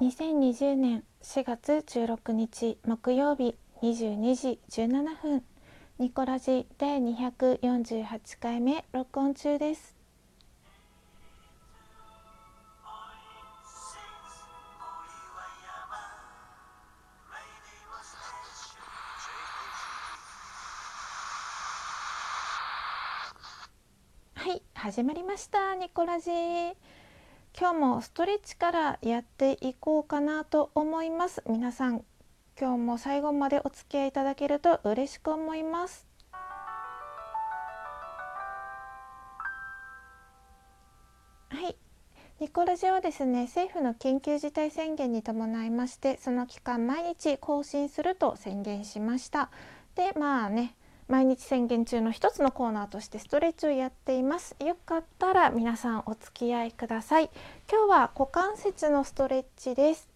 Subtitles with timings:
[0.00, 5.42] 2020年4月16日木曜日22時17分
[5.98, 8.06] ニコラジ第248
[8.40, 9.96] 回目録音中です。
[24.36, 26.30] はい始まりましたニコラジ。
[27.60, 31.42] 今日もストレッチからやっていこうかなと思います。
[31.48, 32.04] 皆さん
[32.56, 36.06] 今日も最後までお付き合いいただけると嬉しく思います。
[41.48, 41.74] はい。
[42.38, 49.50] ニコラジはですね政府の緊急事態宣言に伴いましてその期間毎日更新すると宣言しました。
[49.96, 50.76] でまあね
[51.08, 54.54] 毎日宣言中の一つのコーナーとしてストレッチをやっています。
[54.60, 57.30] よかったら皆さんお付き合いください。
[57.70, 60.08] 今日は股関節のストレッチです。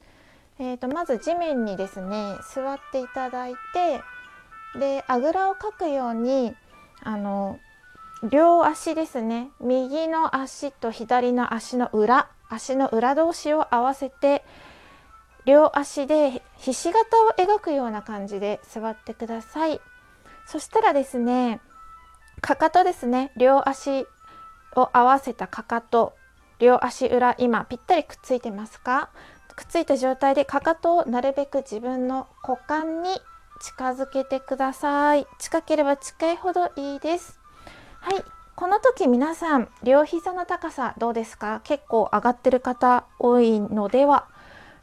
[0.59, 6.54] えーと、まず地面にですね座っていただいてであぐらをかくように
[7.02, 7.59] あの
[8.30, 14.45] 両足ですね右の足と左の足の裏足の裏同士を合わせて
[15.46, 19.80] 両足でひし形を描くような感じで座ってください。
[20.46, 21.60] そしたらですね
[22.40, 24.07] かかとですね両足
[24.76, 26.15] を合わせたかかと
[26.59, 29.10] 両足裏今ぴったりくっついてますか？
[29.54, 33.10] くっついた状態でかかとをなるべく自分の股間に
[33.60, 35.26] 近づけてください。
[35.38, 37.38] 近ければ近いほどいいです。
[38.01, 38.24] はい。
[38.54, 41.60] この時皆さん両膝の高さどうですか？
[41.65, 44.29] 結構上がってる方多いのでは？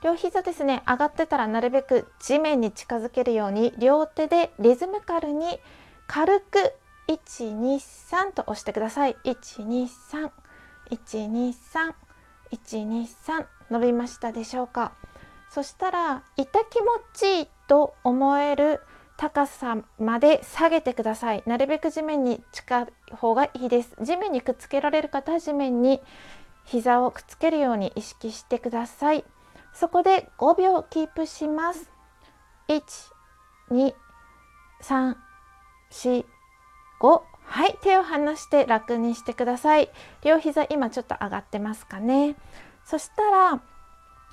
[0.02, 5.60] 両膝ですね上がってたらなるべく地面に近づけるように両手でリズムカルに
[6.08, 6.74] 軽く
[7.08, 9.16] 123と押してください。
[9.26, 10.32] 123
[10.92, 11.94] 123
[12.52, 14.94] 123伸びましたでしょうか。
[15.50, 18.80] そしたら痛気持ちいいと思える
[19.18, 21.44] 高さまで下げてください。
[21.46, 23.96] なるべく地面に近い方がいいです。
[24.02, 26.02] 地面にくっつけられる方は地面に
[26.64, 29.26] 膝をくっつけるように意識してください。
[29.74, 31.90] そこで5秒キープします。
[32.68, 32.82] 1、
[33.72, 33.94] 2、
[34.82, 35.16] 3、
[35.92, 36.26] 4、
[37.02, 37.22] 5。
[37.46, 39.90] はい、手を離して楽にしてください。
[40.24, 42.36] 両膝今ちょっと上がってますかね。
[42.86, 43.62] そしたら、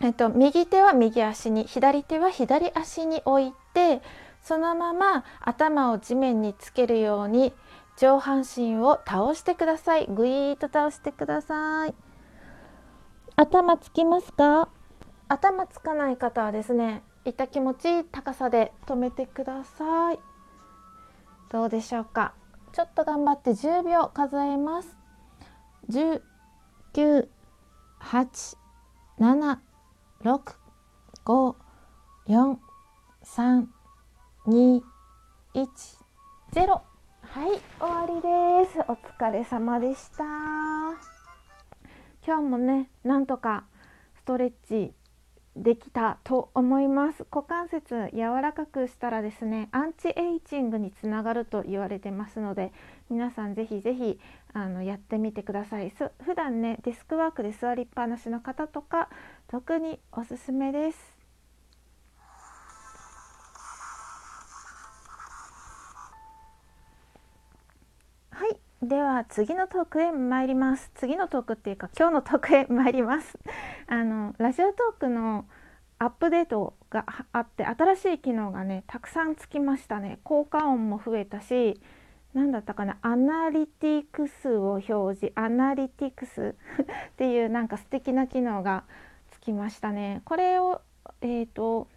[0.03, 4.03] えっと、右手は右足に、左手は左足に置いて、
[4.43, 7.55] そのまま頭を地面につけるように
[7.97, 10.07] 上半身を倒してください。
[10.07, 11.95] ぐいーと倒してください。
[13.37, 14.69] 頭つきますか？
[15.29, 20.21] 頭つかない方はですね痛気持ちいい高さで止めてください。
[21.51, 22.35] どうでしょうか？
[22.73, 24.97] ちょっと頑張って10秒数えます。
[25.91, 26.23] 10
[26.93, 27.29] 9
[28.01, 28.57] 8
[29.19, 29.59] 7
[30.23, 30.55] 6
[31.25, 31.55] 5
[32.29, 32.57] 4
[33.25, 33.67] 3
[34.47, 34.83] 2
[35.55, 35.67] 1
[36.53, 36.83] 0は
[37.47, 38.21] い終わり
[38.65, 38.79] です。
[38.89, 40.25] お疲れ様でした。
[42.25, 43.65] 今日もねなんとか
[44.17, 44.93] ストレッチ
[45.57, 47.27] できたと思います。
[47.31, 52.73] 股関節柔らかくしたらですねアンチエイジングにつながると言われてますので
[53.09, 54.21] 皆さんぜひぜひ
[54.53, 55.93] あのやってみてください。
[56.23, 59.09] 普段ねデスクワークで座りっぱなしの方とか
[59.49, 61.17] 特におすすめです。
[68.31, 68.59] はい。
[68.83, 70.91] では次のトークへ参ります。
[70.95, 73.39] 次のトークっていうか今日のトークへ参ります。
[73.89, 75.47] あのラジオトークの
[75.99, 80.19] アップデートがあって新しい機能がねたくさんつきましたね。
[80.25, 81.81] 効果音も増えたし
[82.35, 88.85] 何だったかなアナリティクスを表示アナリティクスっていうなんか素敵な機能が
[89.31, 90.21] つきましたね。
[90.25, 90.83] これを
[91.23, 91.89] えっ、ー、と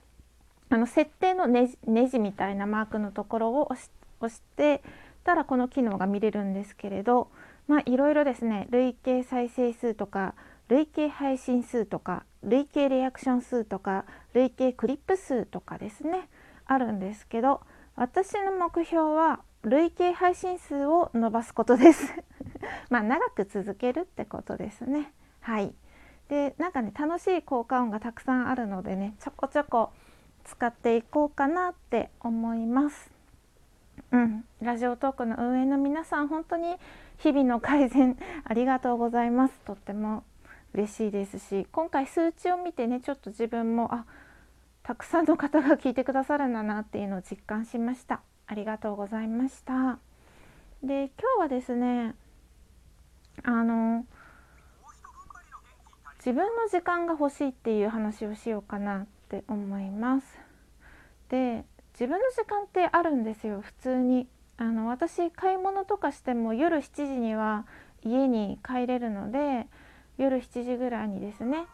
[0.70, 3.90] あの設定のネジネジみたいなマークのところを押し
[4.22, 4.82] 押して
[5.24, 7.30] たらこの機能が見れるんですけれど
[7.68, 10.36] まあいろいろですね累計再生数とか
[10.70, 16.30] 累計配信数とか累計リアクション数とか累計クリップ数とかですね。
[16.66, 17.62] あるんですけど
[17.96, 22.14] 私の目標は累計配信数を伸ばすことです。
[22.90, 25.12] まあ長く続けるってことですね。
[25.42, 25.74] はい。
[26.30, 29.92] でなんかね楽しい効果音がたくさんあるのでねちょこちょこ
[30.44, 33.12] 使っていこうかなって思います。
[34.12, 36.78] うん、ラジオトークの運営の皆さん本当に
[37.18, 39.60] 日々の改善ありがとうございます。
[39.66, 40.24] とっても
[40.74, 44.06] 嬉しいですし今回数値を見てねちょっと自分もあ
[44.84, 48.22] たくさんの方が聞いてくださるんだなっていうのを実感しました。
[48.48, 50.00] ありがとうございました。
[50.84, 52.16] で今日はですね
[53.44, 54.06] あの
[56.18, 60.40] 自分の時間が欲しいっていう話をしようかなって思います。
[61.30, 64.28] で自分の時間ってあるんですよ普通に。
[64.58, 67.66] あの私買い物とかしても夜7時には
[68.04, 69.68] 家に帰れるので
[70.20, 71.66] 夜7時ぐらいにですね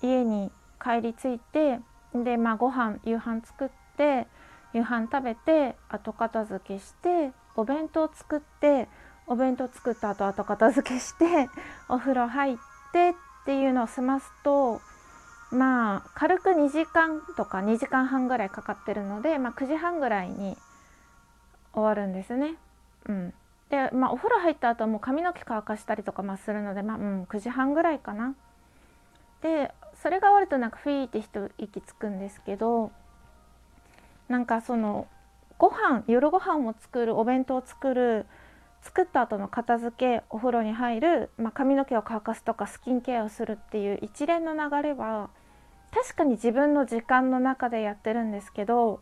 [0.00, 0.50] 家に
[0.82, 1.80] 帰り着いて
[2.14, 4.26] でまあご飯夕飯作って
[4.72, 8.88] 夕飯食べて後片付けしてお弁当作って
[9.26, 11.48] お弁当作った後後片付けして
[11.88, 12.56] お風呂入っ
[12.92, 13.14] てっ
[13.44, 14.80] ていうのを済ますと
[15.50, 20.56] まあ軽く2時間とか2時間半ぐらいかかってるので、まあ、9時半ぐらいに
[21.74, 22.54] 終わるんですね。
[23.06, 23.34] うん、
[23.72, 28.34] で、まあ、お風呂入った後はもう髪の毛乾かしたりとかまあするので、まあうん、9時半ぐらいかな。
[29.40, 32.92] でそれが終わるとなんかフィーって一息つくんですけど
[34.28, 35.08] なんかその
[35.58, 38.26] ご飯夜ご飯を作るお弁当を作る
[38.82, 45.30] 作った後の片付けお風呂に入る、まあ、髪の毛を乾かすとかスキンケアをするっていう一連の流れは
[45.92, 49.00] 確かに自分の時間の中でやってるんですけど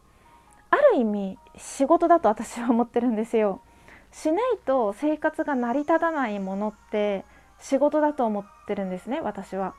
[0.70, 3.62] ある意味仕事だと私は思ってるんですよ。
[4.12, 7.24] しないと生活が成り立たないものって
[7.60, 9.74] 仕事だと思ってるんですね私は。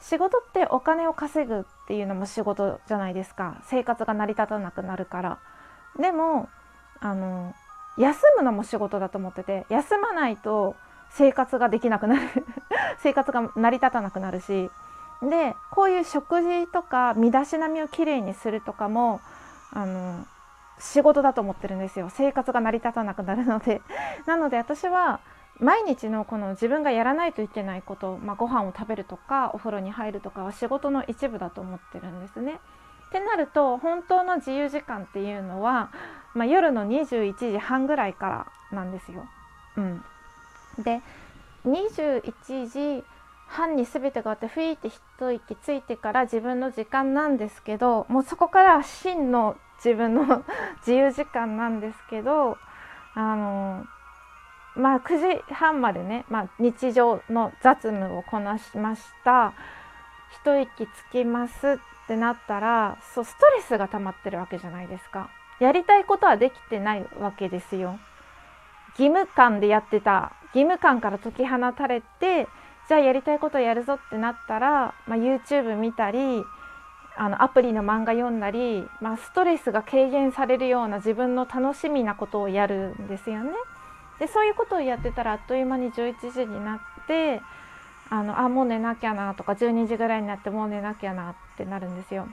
[0.00, 3.62] 仕事ってお金を稼ぐっていうのも仕事じゃないですか。
[3.66, 5.38] 生活が成り立たなくなるから。
[5.98, 6.48] でも
[7.00, 7.54] あの
[7.98, 10.76] 休むのも仕事だと思ってて休まないと
[11.10, 12.20] 生活ができなくなる。
[13.00, 14.70] 生活が成り立たなくなるし。
[15.22, 19.22] でこういう食事とか身だしなみをきれいにするとかも
[19.72, 20.26] あの
[20.78, 23.82] 仕事だと思ってるんですよ生活が成り立たなくなるので
[24.26, 25.20] なので私は
[25.58, 32.60] 毎日のこの自分がやらないといけないこと、まあ、ご飯を食べるとかお風呂に入るとかは仕事の一部だと思ってるんですね。
[33.06, 35.90] ってなると本当の自由時間っていうのは、
[36.34, 39.26] まあ、夜の21時半ぐらいからなんですよ。
[39.76, 40.04] うん、
[40.78, 41.00] で
[41.64, 43.04] 21時
[43.46, 50.44] 半に全てが終わってふいって一息ついてから自分の時間なんですけどもうそこから真の自分の
[50.86, 52.58] 自由時間なんですけど
[53.14, 53.86] あの
[54.74, 59.54] まあ9時半までね、まあ、日常の雑務をこなしました。
[60.42, 65.30] 一息つきますってなったらそうストレスが溜まってるわけじゃないですか。
[65.60, 67.98] やりたいことはできてないわけですよ。
[68.98, 70.32] 義務感でやってた。
[70.54, 72.48] 義務感から解き放たれて
[72.88, 76.44] じゃあやりたいことやるぞってなったら、まあ、YouTube 見たり
[77.16, 83.52] あのアプリの漫画読んだり、まあ、ストレスが軽減されるような自分の楽しみなことをやるんですよね。
[84.18, 87.42] でそういうことをやってたらあっという間に11時になって
[88.08, 92.28] あのあもう寝なきゃなとか12時ぐらいになってもう寝なきゃなってなるんですよ。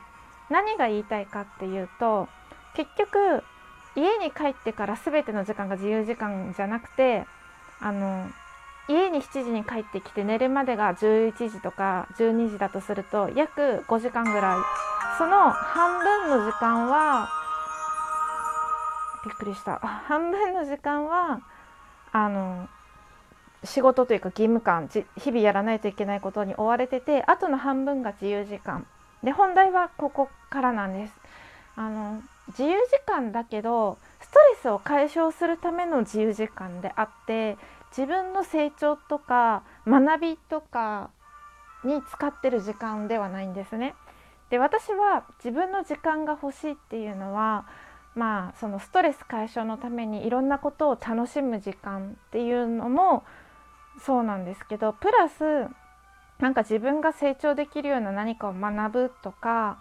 [0.50, 2.28] 何が言いたいかっていうと
[2.76, 3.44] 結局
[3.96, 7.26] 家に帰ってから全ての時間が自由時間じゃなくて
[7.80, 8.28] あの
[8.88, 14.58] 家に7時に帰ってきて寝るまでが11時とか12時だとすると約5時間ぐらい。
[15.18, 17.30] その半分の時間は
[19.24, 19.78] びっくりした。
[19.78, 21.42] 半分の時間は
[22.12, 22.68] あの
[23.64, 28.86] 仕事というか義務感日々やらないといけないことに追われててあとの半分が自由時間。
[29.24, 31.14] で本題はここからなんです。
[31.76, 37.58] あの自由時間だけどストレスを解消するための自由時間であって
[37.96, 41.12] 自分の成長とか学びとか
[41.84, 43.96] に使ってる時間ではないんですね。
[44.50, 47.66] で私は自分の時間が欲しいっていうのは
[48.16, 53.24] まあそのストレス解消のためにいろんなことを楽しむ時間っていうのも
[54.00, 55.68] そうなんですけどプラス
[56.40, 59.80] なんか自分が成長できるような何かを学ぶとか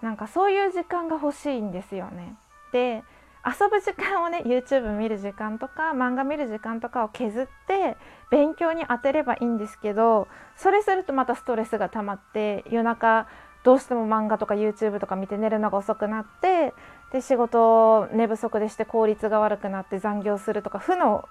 [0.00, 2.36] なんかそういう時間が欲しいんですよね。
[2.72, 3.02] で
[3.46, 7.96] 遊ぶ時間をね YouTube 見る時間とか漫画見る時間とかを削って
[8.30, 13.28] 勉強に当てればいいんですけどそれするとまたストレスが溜まって夜中
[13.64, 16.74] どうしても漫画とか YouTube とか見て寝るのが遅くなって
[17.12, 21.28] で仕事寝不足でして効率が悪くなって残業するとか負の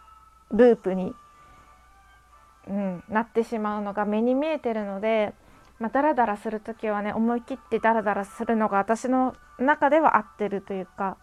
[0.52, 1.14] ループに、
[2.68, 5.34] うん、なってしまうのが目に見えてるので、
[5.80, 11.18] まあ、ダラダラする時はね思い切ってダラダラするのが私の中では合ってるというか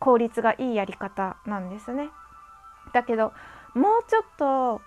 [0.00, 2.10] 効率がいいやり方なんですね。
[2.92, 3.32] だけど
[3.74, 4.80] もうちょっと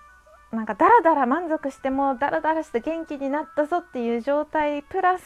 [0.54, 5.24] なんかダラダラ満足してもダラダラして元気になったぞっていう状態プラス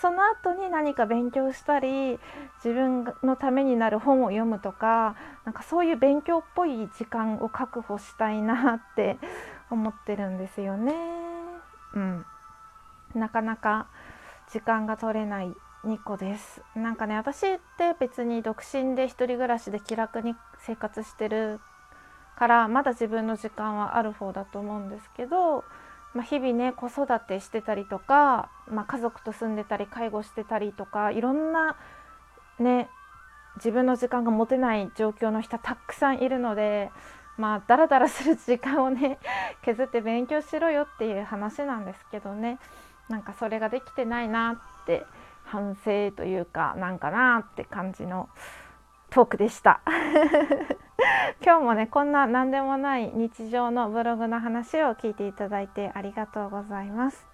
[0.00, 2.18] その後に何か勉強したり
[2.64, 9.18] 自分のためになる本を読むとかなんかそういう勉強っぽい時間を確保したいなって
[9.70, 10.94] 思ってるんですよね。
[11.94, 12.24] うん、
[13.14, 13.86] なかなか
[14.50, 15.54] 時間が取れない
[15.84, 16.62] 2個です。
[16.74, 21.60] なんかね私って別に独身で1人暮らしで気楽に生活してる
[22.36, 25.64] からまだ自分の時間はある方だと思うんですけど
[26.14, 31.76] まあ、日々ね子育てしてたりとか、まあ、家族と住んでたり介護してたりとかいろんな
[32.60, 32.88] ね
[33.56, 36.90] 自分の時間が持てない状況の人たくさんいるので
[37.36, 39.18] まあダラダラする時間をね
[39.62, 42.58] 削って勉強しろよっていう話なんですけどね。
[43.08, 45.04] なんかそれができてないなって
[45.54, 48.28] 反省というかなんかなって感じの
[49.10, 49.80] トークでした。
[51.44, 57.28] 今日もねこんな何でもない日常のブログの話を聞いていただいてありがとうございます。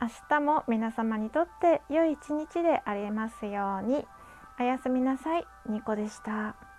[0.00, 4.06] 明日も皆様にとって良い一日でありますように。
[4.58, 5.46] おやすみなさい。
[5.66, 6.69] ニコでした。